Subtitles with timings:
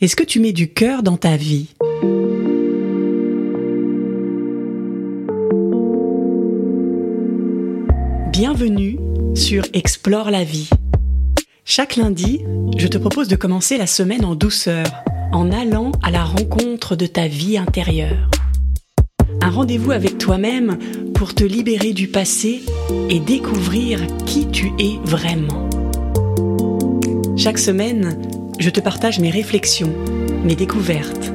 [0.00, 1.74] Est-ce que tu mets du cœur dans ta vie?
[8.30, 9.00] Bienvenue
[9.34, 10.70] sur Explore la vie.
[11.64, 12.44] Chaque lundi,
[12.76, 14.86] je te propose de commencer la semaine en douceur,
[15.32, 18.30] en allant à la rencontre de ta vie intérieure.
[19.42, 20.78] Un rendez-vous avec toi-même
[21.12, 22.62] pour te libérer du passé
[23.10, 25.68] et découvrir qui tu es vraiment.
[27.36, 28.16] Chaque semaine,
[28.58, 29.94] je te partage mes réflexions,
[30.44, 31.32] mes découvertes,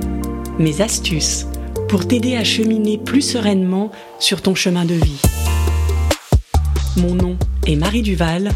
[0.59, 1.47] mes astuces
[1.87, 5.21] pour t'aider à cheminer plus sereinement sur ton chemin de vie.
[6.97, 8.51] Mon nom est Marie Duval.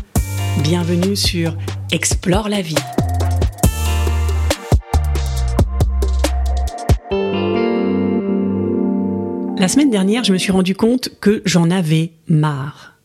[0.63, 1.55] Bienvenue sur
[1.91, 2.75] Explore la vie.
[9.57, 12.96] La semaine dernière, je me suis rendu compte que j'en avais marre.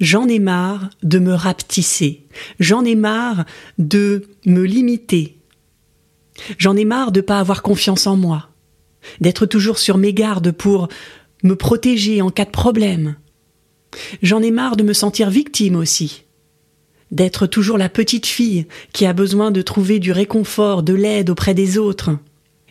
[0.00, 2.26] J'en ai marre de me rapetisser.
[2.60, 3.44] J'en ai marre
[3.78, 5.38] de me limiter.
[6.58, 8.50] J'en ai marre de pas avoir confiance en moi.
[9.20, 10.88] D'être toujours sur mes gardes pour
[11.42, 13.16] me protéger en cas de problème.
[14.22, 16.24] J'en ai marre de me sentir victime aussi.
[17.12, 21.54] D'être toujours la petite fille qui a besoin de trouver du réconfort, de l'aide auprès
[21.54, 22.10] des autres.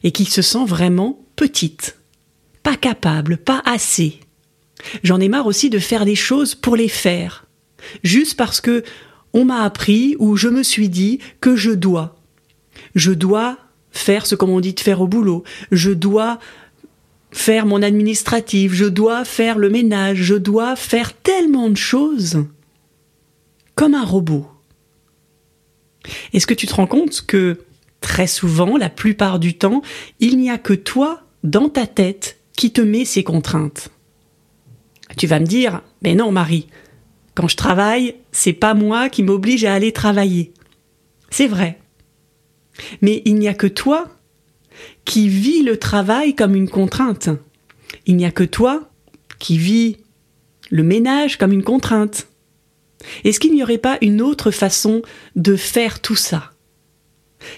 [0.03, 1.97] Et qui se sent vraiment petite.
[2.61, 4.19] Pas capable, pas assez.
[5.03, 7.45] J'en ai marre aussi de faire des choses pour les faire.
[8.03, 8.83] Juste parce que
[9.33, 12.15] on m'a appris ou je me suis dit que je dois.
[12.95, 13.57] Je dois
[13.91, 15.43] faire ce qu'on dit de faire au boulot.
[15.71, 16.39] Je dois
[17.31, 18.73] faire mon administratif.
[18.73, 20.19] Je dois faire le ménage.
[20.23, 22.45] Je dois faire tellement de choses.
[23.75, 24.47] Comme un robot.
[26.33, 27.59] Est-ce que tu te rends compte que
[27.99, 29.81] très souvent, la plupart du temps,
[30.19, 33.89] il n'y a que toi, dans ta tête, qui te met ces contraintes?
[35.17, 36.67] Tu vas me dire, mais non, Marie,
[37.35, 40.53] quand je travaille, c'est pas moi qui m'oblige à aller travailler.
[41.30, 41.80] C'est vrai.
[43.02, 44.08] Mais il n'y a que toi
[45.05, 47.30] qui vis le travail comme une contrainte.
[48.05, 48.89] Il n'y a que toi
[49.39, 49.97] qui vis
[50.69, 52.27] le ménage comme une contrainte.
[53.23, 55.02] Est-ce qu'il n'y aurait pas une autre façon
[55.36, 56.52] de faire tout ça?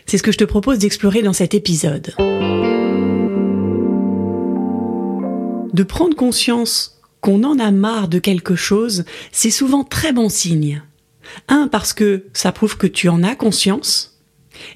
[0.05, 2.13] C'est ce que je te propose d'explorer dans cet épisode.
[5.73, 6.96] De prendre conscience
[7.27, 10.81] qu'on en a marre de quelque chose, c'est souvent très bon signe.
[11.49, 14.21] Un, parce que ça prouve que tu en as conscience.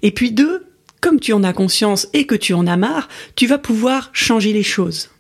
[0.02, 0.68] Et puis deux,
[1.00, 3.08] comme tu en as conscience et que tu en as marre,
[3.38, 5.12] tu vas pouvoir changer les choses.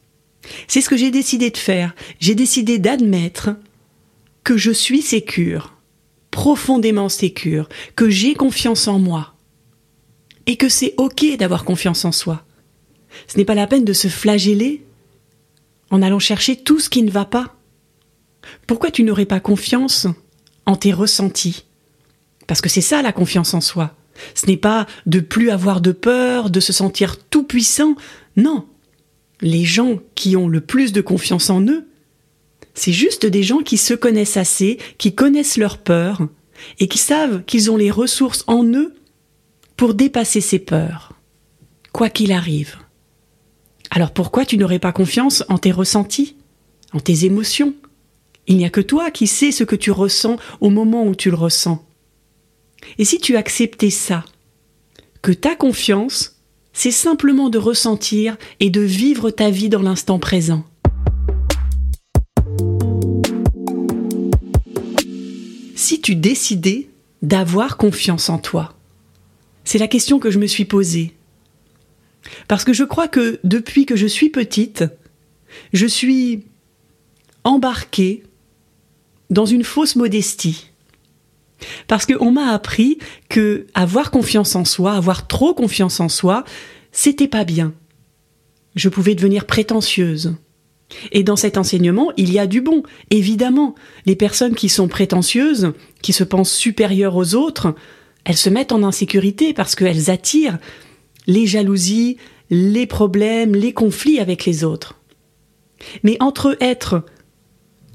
[0.67, 1.95] C'est ce que j'ai décidé de faire.
[2.19, 3.51] J'ai décidé d'admettre
[4.43, 5.77] que je suis sécure,
[6.31, 9.35] profondément sécure, que j'ai confiance en moi.
[10.47, 12.43] Et que c'est ok d'avoir confiance en soi.
[13.27, 14.83] Ce n'est pas la peine de se flageller
[15.91, 17.55] en allant chercher tout ce qui ne va pas
[18.65, 20.07] Pourquoi tu n'aurais pas confiance
[20.65, 21.65] en tes ressentis?
[22.47, 23.95] Parce que c'est ça la confiance en soi.
[24.35, 27.95] Ce n'est pas de plus avoir de peur, de se sentir tout puissant.
[28.35, 28.67] Non.
[29.41, 31.87] Les gens qui ont le plus de confiance en eux,
[32.73, 36.27] c'est juste des gens qui se connaissent assez, qui connaissent leurs peurs,
[36.79, 38.93] et qui savent qu'ils ont les ressources en eux
[39.77, 41.13] pour dépasser ces peurs,
[41.91, 42.77] quoi qu'il arrive.
[43.93, 46.37] Alors pourquoi tu n'aurais pas confiance en tes ressentis,
[46.93, 47.73] en tes émotions?
[48.47, 51.29] Il n'y a que toi qui sais ce que tu ressens au moment où tu
[51.29, 51.85] le ressens.
[52.97, 54.23] Et si tu acceptais ça,
[55.21, 56.37] que ta confiance,
[56.71, 60.63] c'est simplement de ressentir et de vivre ta vie dans l'instant présent.
[65.75, 66.87] Si tu décidais
[67.21, 68.73] d'avoir confiance en toi,
[69.65, 71.13] c'est la question que je me suis posée.
[72.47, 74.83] Parce que je crois que depuis que je suis petite,
[75.73, 76.45] je suis
[77.43, 78.23] embarquée
[79.29, 80.71] dans une fausse modestie.
[81.87, 82.97] Parce qu'on m'a appris
[83.29, 86.43] que avoir confiance en soi, avoir trop confiance en soi,
[86.91, 87.73] c'était pas bien.
[88.75, 90.35] Je pouvais devenir prétentieuse.
[91.11, 92.83] Et dans cet enseignement, il y a du bon.
[93.09, 95.71] Évidemment, les personnes qui sont prétentieuses,
[96.01, 97.75] qui se pensent supérieures aux autres,
[98.25, 100.59] elles se mettent en insécurité parce qu'elles attirent
[101.27, 102.17] les jalousies,
[102.49, 104.99] les problèmes, les conflits avec les autres.
[106.03, 107.03] Mais entre être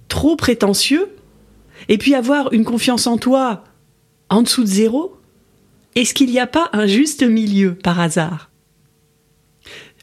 [0.09, 1.09] trop prétentieux
[1.89, 3.65] et puis avoir une confiance en toi
[4.29, 5.17] en dessous de zéro,
[5.95, 8.51] est-ce qu'il n'y a pas un juste milieu par hasard?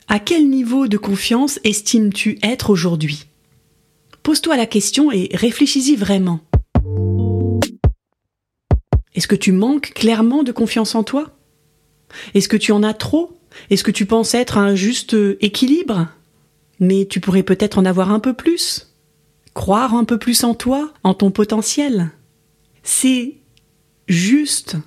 [0.07, 3.27] À quel niveau de confiance estimes-tu être aujourd'hui?
[4.21, 6.39] Pose-toi la question et réfléchis-y vraiment.
[9.15, 11.36] Est-ce que tu manques clairement de confiance en toi?
[12.33, 13.38] Est-ce que tu en as trop?
[13.69, 16.07] Est-ce que tu penses être un juste équilibre?
[16.80, 18.89] Mais tu pourrais peut-être en avoir un peu plus
[19.54, 22.10] Croire un peu plus en toi, en ton potentiel
[22.81, 23.36] C'est
[24.07, 24.77] juste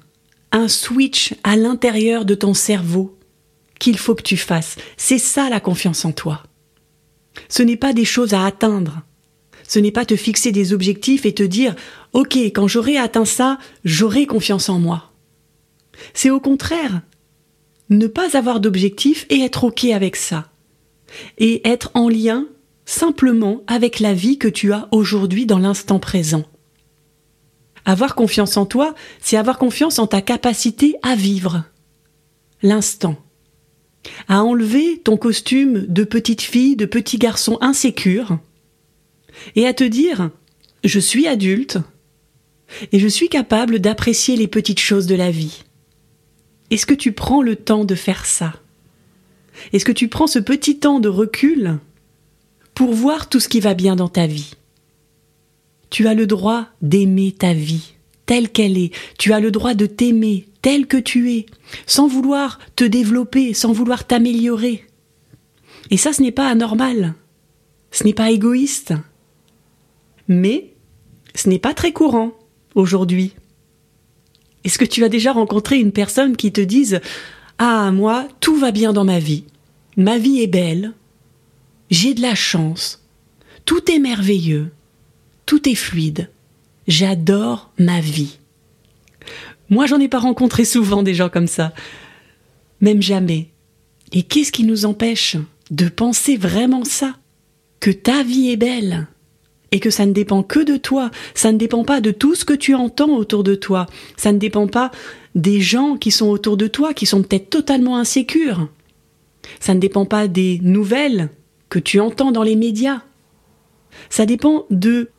[0.51, 3.17] un switch à l'intérieur de ton cerveau
[3.79, 4.77] qu'il faut que tu fasses.
[4.97, 6.43] C'est ça la confiance en toi.
[7.49, 9.03] Ce n'est pas des choses à atteindre.
[9.69, 11.75] Ce n'est pas te fixer des objectifs et te dire
[12.13, 15.13] OK, quand j'aurai atteint ça, j'aurai confiance en moi.
[16.15, 17.03] C'est au contraire
[17.91, 20.51] ne pas avoir d'objectif et être OK avec ça.
[21.39, 22.47] Et être en lien
[22.85, 26.45] simplement avec la vie que tu as aujourd'hui dans l'instant présent.
[27.85, 31.65] Avoir confiance en toi, c'est avoir confiance en ta capacité à vivre
[32.63, 33.17] l'instant,
[34.29, 38.39] à enlever ton costume de petite fille, de petit garçon insécure,
[39.55, 40.31] et à te dire
[40.83, 41.79] je suis adulte
[42.93, 45.63] et je suis capable d'apprécier les petites choses de la vie.
[46.71, 48.55] Est-ce que tu prends le temps de faire ça?
[49.73, 51.79] Est-ce que tu prends ce petit temps de recul
[52.75, 54.55] pour voir tout ce qui va bien dans ta vie?
[55.91, 57.95] Tu as le droit d'aimer ta vie
[58.27, 58.93] telle qu'elle est.
[59.19, 61.47] Tu as le droit de t'aimer tel que tu es,
[61.87, 64.85] sans vouloir te développer, sans vouloir t'améliorer.
[65.91, 67.15] Et ça, ce n'est pas anormal.
[67.93, 68.93] Ce n'est pas égoïste.
[70.27, 70.73] Mais
[71.37, 72.33] ce n'est pas très courant
[72.75, 73.33] aujourd'hui.
[74.67, 77.01] Est-ce que tu as déjà rencontré une personne qui te dise
[77.57, 79.45] Ah, moi, tout va bien dans ma vie.
[79.97, 80.93] Ma vie est belle.
[81.91, 83.03] J'ai de la chance.
[83.65, 84.71] Tout est merveilleux
[85.47, 86.29] tout est fluide.
[86.89, 88.39] J'adore ma vie.
[89.71, 91.73] Moi, j'en ai pas rencontré souvent des gens comme ça.
[92.81, 93.49] Même jamais.
[94.13, 95.37] Et qu'est-ce qui nous empêche
[95.71, 97.17] de penser vraiment ça?
[97.81, 99.09] Que ta vie est belle
[99.73, 102.45] et que ça ne dépend que de toi, ça ne dépend pas de tout ce
[102.45, 103.87] que tu entends autour de toi,
[104.17, 104.91] ça ne dépend pas
[105.35, 108.69] des gens qui sont autour de toi, qui sont peut-être totalement insécures,
[109.61, 111.31] ça ne dépend pas des nouvelles
[111.69, 113.03] que tu entends dans les médias,
[114.09, 115.11] ça dépend de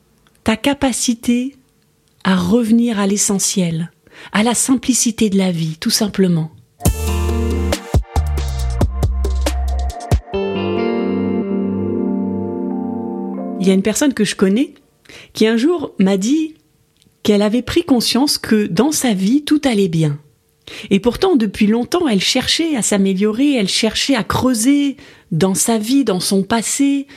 [0.43, 1.55] ta capacité
[2.23, 3.91] à revenir à l'essentiel,
[4.31, 6.51] à la simplicité de la vie, tout simplement.
[13.59, 14.73] Il y a une personne que je connais
[15.33, 16.55] qui un jour m'a dit
[17.23, 20.19] qu'elle avait pris conscience que dans sa vie tout allait bien.
[20.89, 24.97] Et pourtant, depuis longtemps, elle cherchait à s'améliorer, elle cherchait à creuser
[25.31, 27.07] dans sa vie, dans son passé,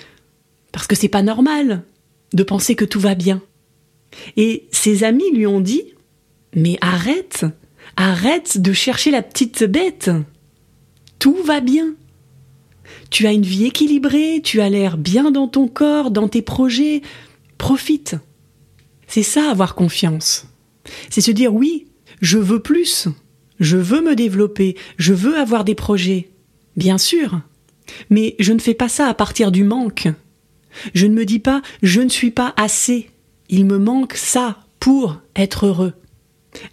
[0.72, 1.82] parce que c'est pas normal
[2.32, 3.42] de penser que tout va bien.
[4.37, 5.82] Et ses amis lui ont dit
[6.54, 7.44] Mais arrête,
[7.96, 10.10] arrête de chercher la petite bête.
[11.19, 11.94] Tout va bien.
[13.10, 17.02] Tu as une vie équilibrée, tu as l'air bien dans ton corps, dans tes projets.
[17.58, 18.16] Profite.
[19.06, 20.46] C'est ça avoir confiance.
[21.10, 21.87] C'est se dire oui,
[22.20, 23.08] je veux plus.
[23.58, 26.31] Je veux me développer, je veux avoir des projets.
[26.76, 27.40] Bien sûr.
[28.08, 30.08] Mais je ne fais pas ça à partir du manque.
[30.94, 33.10] Je ne me dis pas je ne suis pas assez.
[33.48, 35.92] Il me manque ça pour être heureux.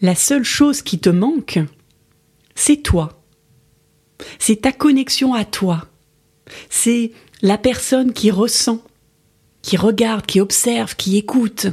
[0.02, 1.60] La seule chose qui te manque,
[2.56, 3.24] c'est toi.
[4.40, 5.88] C'est ta connexion à toi.
[6.70, 7.12] C'est
[7.42, 8.82] la personne qui ressent,
[9.62, 11.68] qui regarde, qui observe, qui écoute,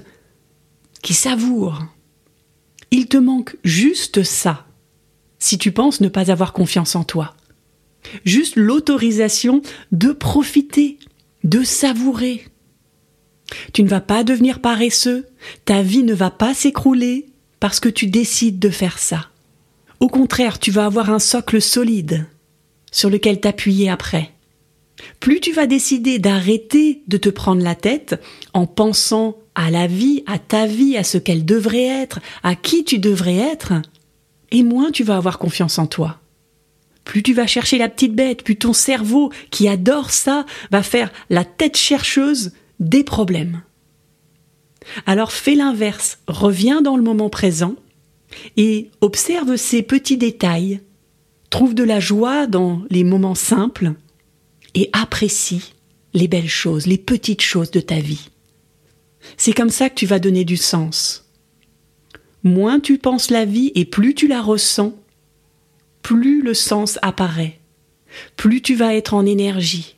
[1.02, 1.84] qui savoure.
[2.90, 4.66] Il te manque juste ça,
[5.38, 7.34] si tu penses ne pas avoir confiance en toi.
[8.24, 9.62] Juste l'autorisation
[9.92, 10.98] de profiter
[11.44, 12.46] de savourer.
[13.72, 15.28] Tu ne vas pas devenir paresseux,
[15.64, 17.26] ta vie ne va pas s'écrouler
[17.60, 19.28] parce que tu décides de faire ça.
[20.00, 22.26] Au contraire, tu vas avoir un socle solide
[22.90, 24.33] sur lequel t'appuyer après.
[25.20, 28.20] Plus tu vas décider d'arrêter de te prendre la tête
[28.52, 32.84] en pensant à la vie, à ta vie, à ce qu'elle devrait être, à qui
[32.84, 33.72] tu devrais être,
[34.50, 36.20] et moins tu vas avoir confiance en toi.
[37.04, 41.12] Plus tu vas chercher la petite bête, plus ton cerveau, qui adore ça, va faire
[41.28, 43.62] la tête chercheuse des problèmes.
[45.06, 47.74] Alors fais l'inverse, reviens dans le moment présent
[48.56, 50.80] et observe ces petits détails,
[51.50, 53.94] trouve de la joie dans les moments simples
[54.74, 55.74] et apprécie
[56.12, 58.28] les belles choses, les petites choses de ta vie.
[59.36, 61.28] C'est comme ça que tu vas donner du sens.
[62.42, 64.94] Moins tu penses la vie et plus tu la ressens,
[66.02, 67.58] plus le sens apparaît,
[68.36, 69.96] plus tu vas être en énergie,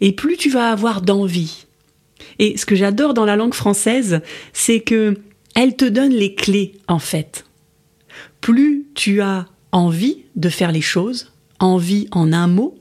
[0.00, 1.66] et plus tu vas avoir d'envie.
[2.38, 4.22] Et ce que j'adore dans la langue française,
[4.52, 5.18] c'est que
[5.54, 7.44] elle te donne les clés, en fait.
[8.40, 12.78] Plus tu as envie de faire les choses, envie en un mot,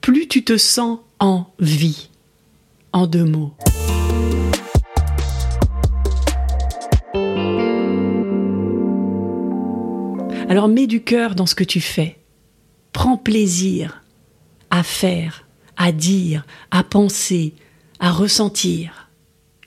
[0.00, 2.08] plus tu te sens en vie,
[2.92, 3.54] en deux mots.
[10.48, 12.18] Alors mets du cœur dans ce que tu fais.
[12.92, 14.02] Prends plaisir
[14.70, 17.54] à faire, à dire, à penser,
[18.00, 19.10] à ressentir.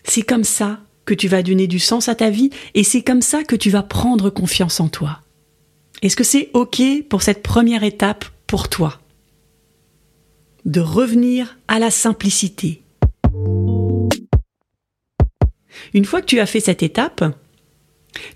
[0.04, 3.22] C'est comme ça que tu vas donner du sens à ta vie et c'est comme
[3.22, 5.22] ça que tu vas prendre confiance en toi.
[6.02, 9.00] Est-ce que c'est OK pour cette première étape pour toi?
[10.66, 12.82] De revenir à la simplicité.
[15.94, 17.24] Une fois que tu as fait cette étape,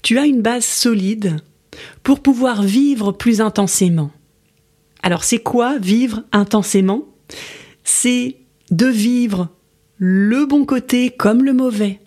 [0.01, 1.37] tu as une base solide
[2.03, 4.11] pour pouvoir vivre plus intensément.
[5.03, 7.05] Alors c'est quoi vivre intensément?
[7.83, 8.37] C'est
[8.71, 9.49] de vivre
[9.97, 11.99] le bon côté comme le mauvais,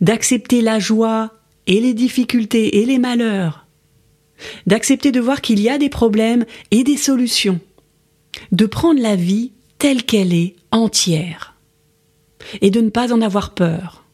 [0.00, 1.32] d'accepter la joie
[1.66, 3.66] et les difficultés et les malheurs,
[4.66, 7.60] d'accepter de voir qu'il y a des problèmes et des solutions,
[8.52, 11.56] de prendre la vie telle qu'elle est entière,
[12.60, 14.04] et de ne pas en avoir peur.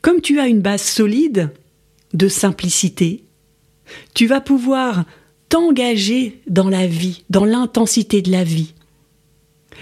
[0.00, 1.50] Comme tu as une base solide
[2.14, 3.24] de simplicité,
[4.14, 5.04] tu vas pouvoir
[5.48, 8.74] t'engager dans la vie, dans l'intensité de la vie.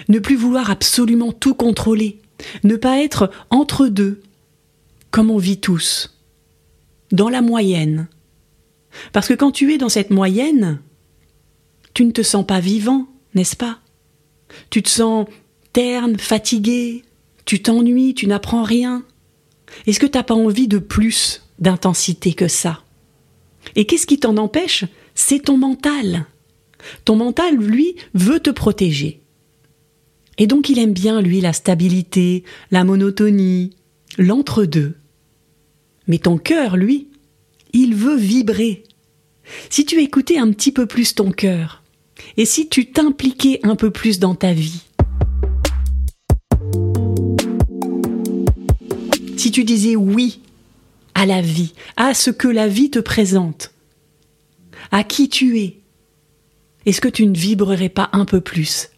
[0.08, 2.20] Ne plus vouloir absolument tout contrôler,
[2.64, 4.20] ne pas être entre deux,
[5.10, 6.18] comme on vit tous,
[7.12, 8.08] dans la moyenne.
[9.12, 10.80] Parce que quand tu es dans cette moyenne,
[11.96, 13.78] tu ne te sens pas vivant, n'est-ce pas?
[14.68, 15.26] Tu te sens
[15.72, 17.04] terne, fatigué,
[17.46, 19.02] tu t'ennuies, tu n'apprends rien.
[19.86, 22.82] Est-ce que tu n'as pas envie de plus d'intensité que ça?
[23.76, 24.84] Et qu'est-ce qui t'en empêche?
[25.14, 26.26] C'est ton mental.
[27.06, 29.22] Ton mental, lui, veut te protéger.
[30.36, 33.70] Et donc il aime bien, lui, la stabilité, la monotonie,
[34.18, 34.96] l'entre-deux.
[36.08, 37.08] Mais ton cœur, lui,
[37.72, 38.84] il veut vibrer.
[39.70, 41.82] Si tu écoutais un petit peu plus ton cœur,
[42.36, 44.82] et si tu t'impliquais un peu plus dans ta vie,
[49.36, 50.40] si tu disais oui
[51.14, 53.72] à la vie, à ce que la vie te présente,
[54.90, 55.78] à qui tu es,
[56.84, 58.90] est-ce que tu ne vibrerais pas un peu plus?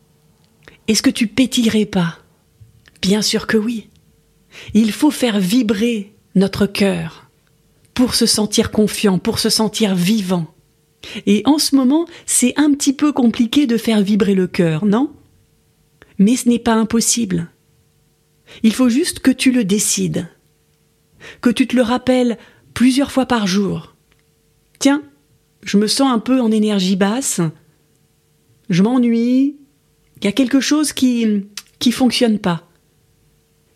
[0.88, 2.18] Est-ce que tu pétillerais pas?
[3.00, 3.88] Bien sûr que oui.
[4.74, 7.30] Il faut faire vibrer notre cœur
[7.94, 10.52] pour se sentir confiant, pour se sentir vivant.
[11.26, 15.12] Et en ce moment, c'est un petit peu compliqué de faire vibrer le cœur, non?
[16.18, 17.48] Mais ce n'est pas impossible.
[18.62, 20.28] Il faut juste que tu le décides,
[21.40, 22.38] que tu te le rappelles
[22.74, 23.94] plusieurs fois par jour.
[24.78, 25.02] Tiens,
[25.62, 27.40] je me sens un peu en énergie basse,
[28.70, 29.56] je m'ennuie,
[30.16, 31.44] il y a quelque chose qui
[31.78, 32.68] qui fonctionne pas.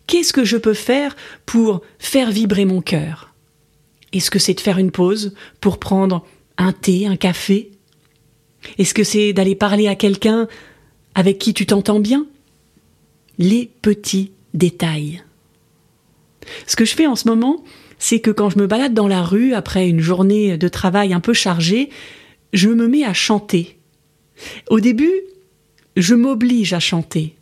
[0.07, 1.15] Qu'est-ce que je peux faire
[1.45, 3.33] pour faire vibrer mon cœur?
[4.11, 6.25] Est-ce que c'est de faire une pause pour prendre
[6.57, 7.71] un thé, un café
[8.77, 10.47] Est-ce que c'est d'aller parler à quelqu'un
[11.15, 12.25] avec qui tu t'entends bien?
[13.37, 15.23] Les petits détails.
[16.67, 17.63] Ce que je fais en ce moment,
[17.99, 21.19] c'est que quand je me balade dans la rue après une journée de travail un
[21.19, 21.89] peu chargée,
[22.51, 23.77] je me mets à chanter.
[24.69, 25.21] Au début,
[25.95, 27.35] je m'oblige à chanter.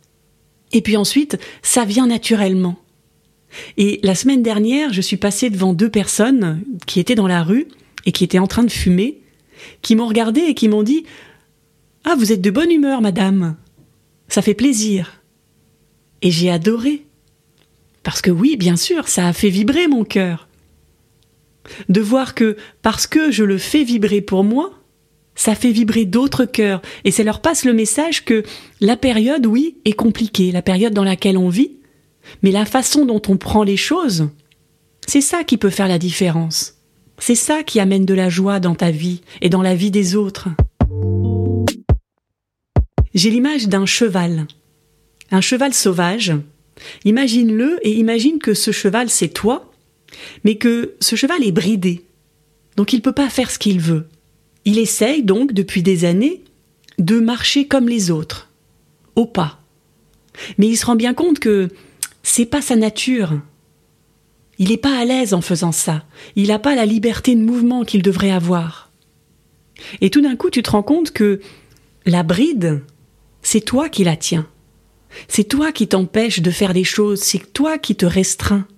[0.72, 2.76] Et puis ensuite, ça vient naturellement.
[3.76, 7.68] Et la semaine dernière, je suis passée devant deux personnes qui étaient dans la rue
[8.06, 9.22] et qui étaient en train de fumer,
[9.82, 11.04] qui m'ont regardé et qui m'ont dit
[12.04, 13.56] Ah, vous êtes de bonne humeur, madame.
[14.28, 15.22] Ça fait plaisir.
[16.22, 17.06] Et j'ai adoré.
[18.02, 20.48] Parce que oui, bien sûr, ça a fait vibrer mon cœur.
[21.88, 24.72] De voir que, parce que je le fais vibrer pour moi,
[25.34, 28.42] ça fait vibrer d'autres cœurs, et ça leur passe le message que
[28.80, 31.78] la période, oui, est compliquée, la période dans laquelle on vit,
[32.42, 34.28] mais la façon dont on prend les choses,
[35.06, 36.81] c'est ça qui peut faire la différence.
[37.24, 40.16] C'est ça qui amène de la joie dans ta vie et dans la vie des
[40.16, 40.48] autres.
[43.14, 44.48] J'ai l'image d'un cheval.
[45.30, 46.32] Un cheval sauvage.
[47.04, 49.70] Imagine-le et imagine que ce cheval c'est toi,
[50.42, 52.04] mais que ce cheval est bridé.
[52.74, 54.08] Donc il ne peut pas faire ce qu'il veut.
[54.64, 56.42] Il essaye donc depuis des années
[56.98, 58.50] de marcher comme les autres,
[59.14, 59.60] au pas.
[60.58, 61.68] Mais il se rend bien compte que
[62.24, 63.38] c'est pas sa nature,
[64.62, 66.04] il n'est pas à l'aise en faisant ça.
[66.36, 68.92] Il n'a pas la liberté de mouvement qu'il devrait avoir.
[70.00, 71.40] Et tout d'un coup, tu te rends compte que
[72.06, 72.80] la bride,
[73.42, 74.46] c'est toi qui la tiens.
[75.26, 78.68] C'est toi qui t'empêche de faire des choses, c'est toi qui te restreins.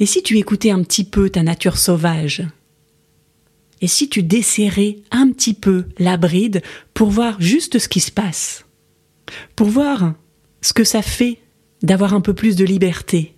[0.00, 2.42] Et si tu écoutais un petit peu ta nature sauvage
[3.80, 6.60] Et si tu desserrais un petit peu la bride
[6.92, 8.66] pour voir juste ce qui se passe
[9.56, 10.12] Pour voir
[10.60, 11.38] ce que ça fait
[11.82, 13.33] d'avoir un peu plus de liberté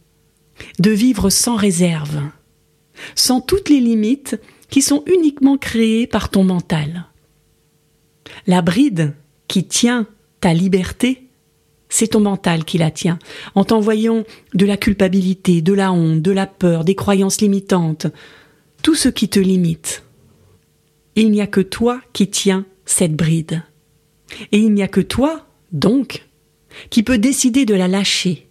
[0.78, 2.20] de vivre sans réserve,
[3.14, 7.06] sans toutes les limites qui sont uniquement créées par ton mental.
[8.46, 9.14] La bride
[9.48, 10.06] qui tient
[10.40, 11.28] ta liberté,
[11.88, 13.18] c'est ton mental qui la tient,
[13.54, 18.08] en t'envoyant de la culpabilité, de la honte, de la peur, des croyances limitantes,
[18.82, 20.02] tout ce qui te limite.
[21.14, 23.62] Il n'y a que toi qui tiens cette bride.
[24.52, 26.26] Et il n'y a que toi, donc,
[26.90, 28.48] qui peux décider de la lâcher,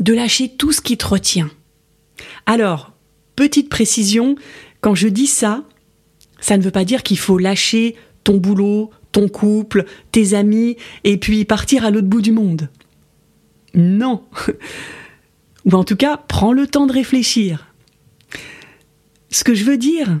[0.00, 1.50] de lâcher tout ce qui te retient.
[2.46, 2.92] Alors,
[3.36, 4.36] petite précision,
[4.80, 5.64] quand je dis ça,
[6.40, 11.16] ça ne veut pas dire qu'il faut lâcher ton boulot, ton couple, tes amis, et
[11.18, 12.68] puis partir à l'autre bout du monde.
[13.74, 14.22] Non.
[15.64, 17.72] Ou en tout cas, prends le temps de réfléchir.
[19.30, 20.20] Ce que je veux dire,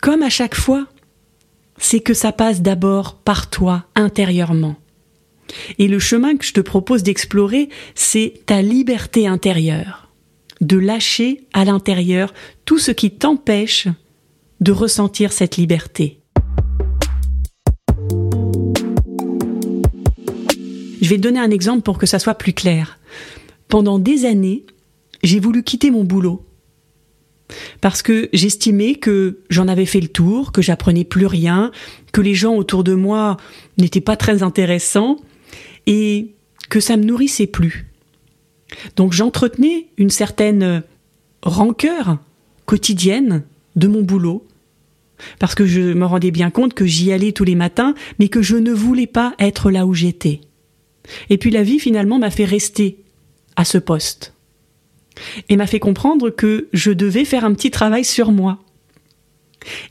[0.00, 0.86] comme à chaque fois,
[1.78, 4.76] c'est que ça passe d'abord par toi intérieurement.
[5.78, 10.08] Et le chemin que je te propose d'explorer, c'est ta liberté intérieure,
[10.60, 12.32] de lâcher à l'intérieur
[12.64, 13.88] tout ce qui t'empêche
[14.60, 16.20] de ressentir cette liberté.
[21.00, 22.98] Je vais te donner un exemple pour que ça soit plus clair.
[23.68, 24.64] Pendant des années,
[25.22, 26.46] j'ai voulu quitter mon boulot
[27.82, 31.70] parce que j'estimais que j'en avais fait le tour, que j'apprenais plus rien,
[32.12, 33.36] que les gens autour de moi
[33.76, 35.18] n'étaient pas très intéressants
[35.86, 36.34] et
[36.70, 37.86] que ça me nourrissait plus.
[38.96, 40.82] Donc j'entretenais une certaine
[41.42, 42.18] rancœur
[42.66, 43.44] quotidienne
[43.76, 44.46] de mon boulot
[45.38, 48.42] parce que je me rendais bien compte que j'y allais tous les matins, mais que
[48.42, 50.40] je ne voulais pas être là où j'étais.
[51.30, 52.98] Et puis la vie finalement m'a fait rester
[53.56, 54.34] à ce poste
[55.48, 58.58] et m'a fait comprendre que je devais faire un petit travail sur moi.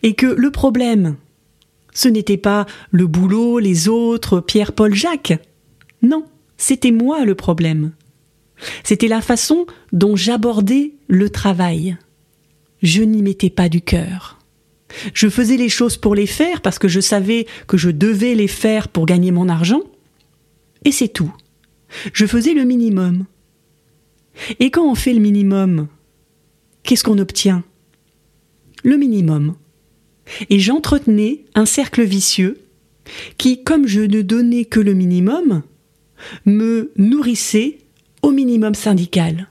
[0.04, 1.16] Et que le problème,
[1.94, 5.34] ce n'était pas le boulot, les autres, Pierre, Paul, Jacques.
[6.04, 6.26] Non,
[6.58, 7.94] c'était moi le problème.
[8.84, 11.98] C'était la façon dont j'abordais le travail.
[12.82, 14.40] Je n'y mettais pas du cœur.
[15.14, 18.48] Je faisais les choses pour les faire parce que je savais que je devais les
[18.48, 19.82] faire pour gagner mon argent.
[20.86, 21.34] Et c'est tout.
[22.14, 23.26] Je faisais le minimum.
[24.60, 25.88] Et quand on fait le minimum,
[26.84, 27.64] qu'est-ce qu'on obtient?
[28.84, 29.56] Le minimum.
[30.50, 32.60] Et j'entretenais un cercle vicieux
[33.38, 35.64] qui, comme je ne donnais que le minimum,
[36.46, 37.80] me nourrissait
[38.22, 39.48] au minimum syndical.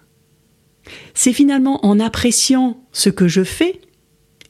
[1.14, 3.80] C'est finalement en appréciant ce que je fais,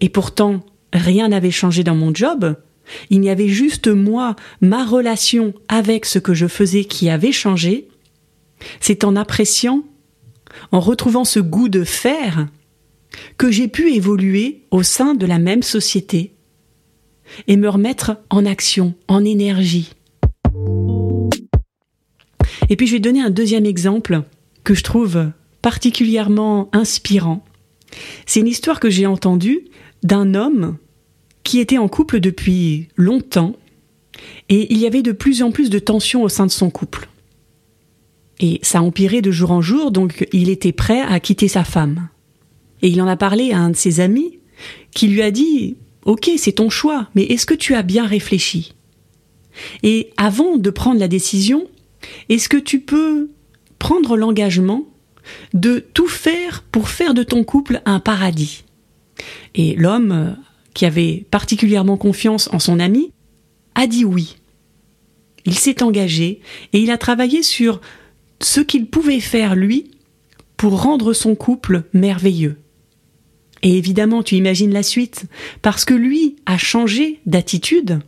[0.00, 2.56] et pourtant rien n'avait changé dans mon job,
[3.10, 7.88] il y avait juste moi, ma relation avec ce que je faisais qui avait changé,
[8.80, 9.84] c'est en appréciant
[10.70, 12.48] en retrouvant ce goût de faire,
[13.38, 16.34] que j'ai pu évoluer au sein de la même société
[17.46, 19.92] et me remettre en action, en énergie.
[22.72, 24.22] Et puis je vais donner un deuxième exemple
[24.64, 25.30] que je trouve
[25.60, 27.44] particulièrement inspirant.
[28.24, 29.66] C'est une histoire que j'ai entendue
[30.02, 30.78] d'un homme
[31.44, 33.56] qui était en couple depuis longtemps
[34.48, 37.10] et il y avait de plus en plus de tensions au sein de son couple.
[38.40, 42.08] Et ça empirait de jour en jour, donc il était prêt à quitter sa femme.
[42.80, 44.38] Et il en a parlé à un de ses amis,
[44.94, 48.72] qui lui a dit Ok, c'est ton choix, mais est-ce que tu as bien réfléchi?
[49.82, 51.68] Et avant de prendre la décision,
[52.28, 53.30] est-ce que tu peux
[53.78, 54.86] prendre l'engagement
[55.54, 58.64] de tout faire pour faire de ton couple un paradis?
[59.54, 60.36] Et l'homme,
[60.74, 63.12] qui avait particulièrement confiance en son ami,
[63.74, 64.36] a dit oui.
[65.44, 66.40] Il s'est engagé
[66.72, 67.80] et il a travaillé sur
[68.40, 69.90] ce qu'il pouvait faire lui
[70.56, 72.56] pour rendre son couple merveilleux.
[73.62, 75.24] Et évidemment, tu imagines la suite,
[75.62, 78.00] parce que lui a changé d'attitude,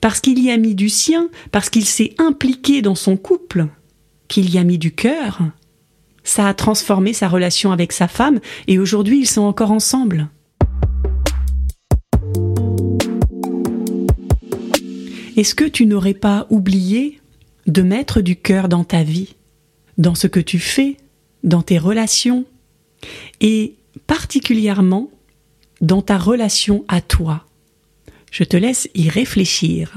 [0.00, 3.66] parce qu'il y a mis du sien, parce qu'il s'est impliqué dans son couple,
[4.28, 5.40] qu'il y a mis du cœur,
[6.24, 10.28] ça a transformé sa relation avec sa femme, et aujourd'hui ils sont encore ensemble.
[15.36, 17.20] Est-ce que tu n'aurais pas oublié
[17.66, 19.36] de mettre du cœur dans ta vie
[19.96, 20.96] dans ce que tu fais,
[21.44, 22.44] dans tes relations,
[23.40, 23.76] et
[24.06, 25.10] particulièrement
[25.80, 27.47] dans ta relation à toi?
[28.30, 29.94] Je te laisse y réfléchir.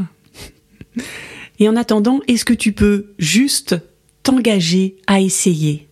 [1.59, 3.75] Et en attendant, est-ce que tu peux juste
[4.23, 5.87] t'engager à essayer?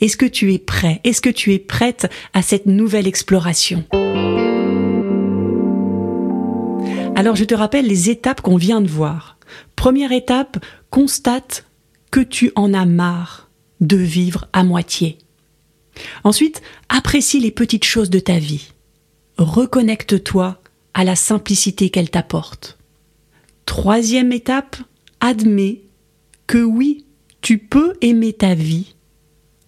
[0.00, 1.00] Est-ce que tu es prêt?
[1.04, 3.84] Est-ce que tu es prête à cette nouvelle exploration?
[7.14, 9.38] Alors je te rappelle les étapes qu'on vient de voir.
[9.74, 11.64] Première étape, constate
[12.10, 15.18] que tu en as marre de vivre à moitié.
[16.24, 18.72] Ensuite, apprécie les petites choses de ta vie.
[19.38, 20.60] Reconnecte-toi
[20.96, 22.78] à la simplicité qu'elle t'apporte.
[23.66, 24.76] Troisième étape,
[25.20, 25.82] admets
[26.46, 27.04] que oui,
[27.42, 28.94] tu peux aimer ta vie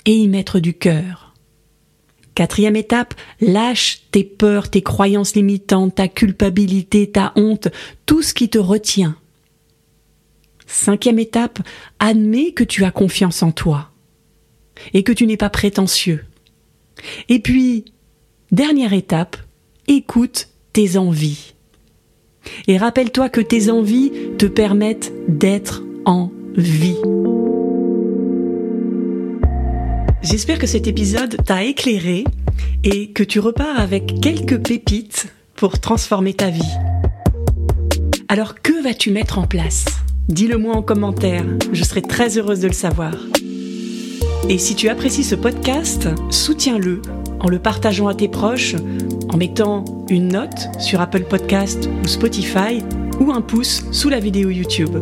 [0.07, 1.35] et y mettre du cœur.
[2.35, 3.13] Quatrième étape,
[3.43, 7.69] lâche tes peurs, tes croyances limitantes, ta culpabilité, ta honte,
[8.07, 9.15] tout ce qui te retient.
[10.67, 11.59] Cinquième étape,
[11.99, 13.91] admets que tu as confiance en toi
[14.95, 16.25] et que tu n'es pas prétentieux.
[17.29, 17.85] Et puis,
[18.51, 19.37] dernière étape,
[19.89, 21.55] écoute tes envies.
[22.67, 26.97] Et rappelle-toi que tes envies te permettent d'être en vie.
[30.23, 32.25] J'espère que cet épisode t'a éclairé
[32.85, 36.75] et que tu repars avec quelques pépites pour transformer ta vie.
[38.29, 39.85] Alors que vas-tu mettre en place?
[40.29, 43.15] Dis-le moi en commentaire, je serai très heureuse de le savoir.
[44.49, 47.01] Et si tu apprécies ce podcast, soutiens-le
[47.41, 48.75] en le partageant à tes proches,
[49.31, 52.83] en mettant une note sur Apple Podcast ou Spotify
[53.21, 54.97] ou un pouce sous la vidéo YouTube.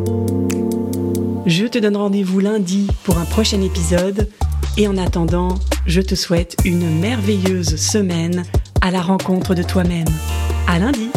[1.46, 4.28] Je te donne rendez-vous lundi pour un prochain épisode
[4.76, 8.44] et en attendant, je te souhaite une merveilleuse semaine
[8.80, 10.08] à la rencontre de toi-même.
[10.66, 11.10] À lundi!